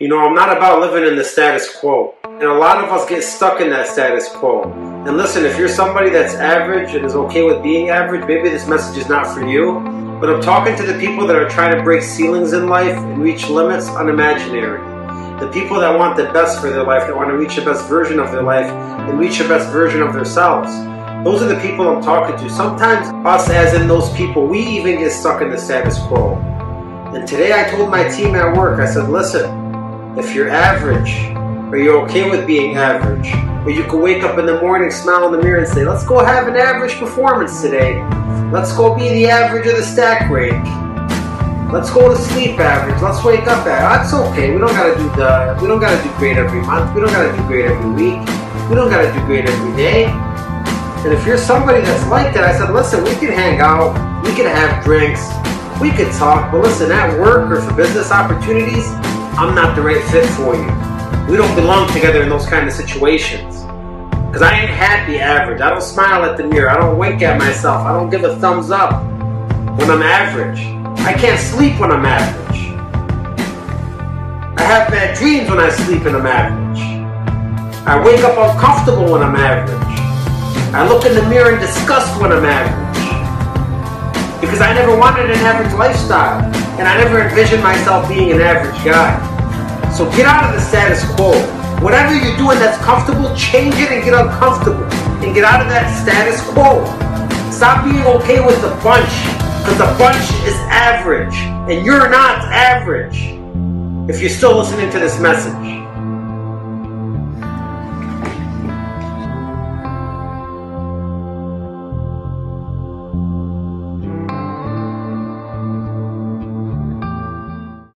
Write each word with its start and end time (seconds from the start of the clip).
You 0.00 0.08
know, 0.08 0.18
I'm 0.18 0.34
not 0.34 0.56
about 0.56 0.80
living 0.80 1.06
in 1.06 1.14
the 1.14 1.24
status 1.24 1.76
quo. 1.76 2.14
And 2.24 2.44
a 2.44 2.54
lot 2.54 2.82
of 2.82 2.88
us 2.88 3.06
get 3.06 3.22
stuck 3.22 3.60
in 3.60 3.68
that 3.68 3.86
status 3.86 4.30
quo. 4.30 4.62
And 5.06 5.18
listen, 5.18 5.44
if 5.44 5.58
you're 5.58 5.68
somebody 5.68 6.08
that's 6.08 6.32
average 6.32 6.94
and 6.94 7.04
is 7.04 7.14
okay 7.14 7.42
with 7.42 7.62
being 7.62 7.90
average, 7.90 8.26
maybe 8.26 8.48
this 8.48 8.66
message 8.66 8.96
is 8.96 9.10
not 9.10 9.26
for 9.26 9.46
you. 9.46 9.74
But 10.18 10.30
I'm 10.30 10.40
talking 10.40 10.74
to 10.76 10.84
the 10.84 10.98
people 10.98 11.26
that 11.26 11.36
are 11.36 11.50
trying 11.50 11.76
to 11.76 11.82
break 11.82 12.00
ceilings 12.00 12.54
in 12.54 12.66
life 12.66 12.96
and 12.96 13.22
reach 13.22 13.50
limits 13.50 13.90
unimaginary. 13.90 14.80
The 15.38 15.50
people 15.52 15.78
that 15.80 15.98
want 15.98 16.16
the 16.16 16.32
best 16.32 16.62
for 16.62 16.70
their 16.70 16.84
life, 16.84 17.06
that 17.06 17.14
want 17.14 17.28
to 17.28 17.36
reach 17.36 17.56
the 17.56 17.62
best 17.62 17.86
version 17.86 18.18
of 18.20 18.32
their 18.32 18.42
life 18.42 18.70
and 18.70 19.18
reach 19.18 19.36
the 19.36 19.48
best 19.48 19.70
version 19.70 20.00
of 20.00 20.14
themselves. 20.14 20.72
Those 21.24 21.42
are 21.42 21.54
the 21.54 21.60
people 21.60 21.86
I'm 21.86 22.02
talking 22.02 22.42
to. 22.42 22.48
Sometimes 22.48 23.06
us, 23.26 23.50
as 23.50 23.74
in 23.78 23.86
those 23.86 24.10
people, 24.14 24.46
we 24.46 24.60
even 24.60 24.98
get 24.98 25.12
stuck 25.12 25.42
in 25.42 25.50
the 25.50 25.58
status 25.58 25.98
quo. 26.06 26.36
And 27.12 27.28
today 27.28 27.52
I 27.52 27.68
told 27.68 27.90
my 27.90 28.08
team 28.08 28.34
at 28.34 28.56
work, 28.56 28.80
I 28.80 28.86
said, 28.86 29.10
listen, 29.10 29.69
if 30.16 30.34
you're 30.34 30.48
average, 30.48 31.30
or 31.72 31.78
you're 31.78 32.02
okay 32.02 32.28
with 32.28 32.46
being 32.46 32.76
average, 32.76 33.32
or 33.64 33.70
you 33.70 33.84
can 33.84 34.00
wake 34.00 34.24
up 34.24 34.38
in 34.38 34.46
the 34.46 34.60
morning, 34.60 34.90
smile 34.90 35.26
in 35.26 35.32
the 35.32 35.42
mirror, 35.42 35.58
and 35.58 35.68
say, 35.68 35.84
let's 35.84 36.04
go 36.04 36.24
have 36.24 36.48
an 36.48 36.56
average 36.56 36.94
performance 36.94 37.62
today. 37.62 38.02
Let's 38.50 38.76
go 38.76 38.96
be 38.96 39.08
the 39.08 39.26
average 39.26 39.66
of 39.68 39.76
the 39.76 39.82
stack 39.82 40.28
rank. 40.28 40.66
Let's 41.72 41.92
go 41.92 42.08
to 42.08 42.20
sleep 42.20 42.58
average. 42.58 43.00
Let's 43.00 43.22
wake 43.24 43.46
up 43.46 43.64
average. 43.64 44.10
That's 44.10 44.12
okay. 44.12 44.50
We 44.50 44.58
don't 44.58 44.72
gotta 44.72 44.96
do 44.96 45.08
the. 45.14 45.56
We 45.62 45.68
don't 45.68 45.78
gotta 45.78 46.02
do 46.02 46.12
great 46.18 46.36
every 46.36 46.60
month. 46.62 46.92
We 46.92 47.00
don't 47.00 47.12
gotta 47.12 47.36
do 47.36 47.46
great 47.46 47.66
every 47.66 47.90
week. 47.92 48.18
We 48.68 48.74
don't 48.74 48.90
gotta 48.90 49.12
do 49.12 49.24
great 49.26 49.48
every 49.48 49.76
day. 49.76 50.06
And 50.06 51.12
if 51.12 51.24
you're 51.24 51.38
somebody 51.38 51.82
that's 51.82 52.04
like 52.08 52.34
that, 52.34 52.42
I 52.42 52.58
said, 52.58 52.74
listen, 52.74 53.04
we 53.04 53.14
can 53.14 53.30
hang 53.30 53.60
out. 53.60 53.94
We 54.26 54.34
can 54.34 54.46
have 54.46 54.82
drinks. 54.82 55.22
We 55.80 55.92
could 55.92 56.12
talk. 56.18 56.50
But 56.50 56.62
listen, 56.62 56.90
at 56.90 57.16
work 57.20 57.52
or 57.52 57.62
for 57.62 57.72
business 57.74 58.10
opportunities, 58.10 58.90
I'm 59.40 59.54
not 59.54 59.74
the 59.74 59.80
right 59.80 60.04
fit 60.10 60.28
for 60.36 60.54
you. 60.54 60.68
We 61.26 61.38
don't 61.38 61.54
belong 61.54 61.90
together 61.94 62.22
in 62.22 62.28
those 62.28 62.44
kind 62.44 62.68
of 62.68 62.74
situations. 62.74 63.62
Because 64.26 64.42
I 64.42 64.52
ain't 64.60 64.70
happy 64.70 65.18
average. 65.18 65.62
I 65.62 65.70
don't 65.70 65.80
smile 65.80 66.24
at 66.24 66.36
the 66.36 66.44
mirror. 66.44 66.68
I 66.68 66.76
don't 66.76 66.98
wink 66.98 67.22
at 67.22 67.38
myself. 67.38 67.86
I 67.86 67.92
don't 67.94 68.10
give 68.10 68.22
a 68.22 68.36
thumbs 68.36 68.70
up 68.70 69.02
when 69.80 69.90
I'm 69.90 70.02
average. 70.02 70.60
I 71.06 71.14
can't 71.14 71.40
sleep 71.40 71.80
when 71.80 71.90
I'm 71.90 72.04
average. 72.04 72.60
I 74.58 74.62
have 74.62 74.90
bad 74.90 75.16
dreams 75.16 75.48
when 75.48 75.58
I 75.58 75.70
sleep 75.70 76.04
and 76.04 76.16
I'm 76.16 76.26
average. 76.26 76.82
I 77.88 78.04
wake 78.04 78.20
up 78.20 78.36
uncomfortable 78.36 79.10
when 79.10 79.22
I'm 79.22 79.36
average. 79.36 79.72
I 80.74 80.86
look 80.86 81.06
in 81.06 81.14
the 81.14 81.26
mirror 81.30 81.54
in 81.54 81.60
disgust 81.60 82.20
when 82.20 82.30
I'm 82.30 82.44
average. 82.44 83.00
Because 84.38 84.60
I 84.60 84.74
never 84.74 84.94
wanted 84.98 85.30
an 85.30 85.38
average 85.38 85.72
lifestyle. 85.78 86.44
And 86.78 86.88
I 86.88 86.96
never 87.02 87.20
envisioned 87.20 87.62
myself 87.62 88.08
being 88.08 88.32
an 88.32 88.40
average 88.40 88.84
guy. 88.84 89.30
So 89.96 90.10
get 90.16 90.26
out 90.26 90.44
of 90.48 90.54
the 90.54 90.60
status 90.60 91.04
quo. 91.14 91.32
Whatever 91.82 92.14
you're 92.14 92.36
doing 92.36 92.58
that's 92.58 92.82
comfortable, 92.84 93.34
change 93.36 93.74
it 93.76 93.90
and 93.90 94.04
get 94.04 94.14
uncomfortable. 94.14 94.84
And 95.24 95.34
get 95.34 95.44
out 95.44 95.60
of 95.60 95.68
that 95.68 95.88
status 96.02 96.40
quo. 96.50 96.84
Stop 97.50 97.84
being 97.84 98.04
okay 98.20 98.44
with 98.44 98.60
the 98.62 98.70
bunch. 98.82 99.10
Because 99.60 99.78
the 99.78 99.92
bunch 99.98 100.24
is 100.48 100.54
average. 100.70 101.34
And 101.68 101.84
you're 101.84 102.08
not 102.08 102.40
average. 102.52 103.36
If 104.08 104.20
you're 104.20 104.30
still 104.30 104.56
listening 104.56 104.90
to 104.90 104.98
this 104.98 105.20
message. 105.20 105.89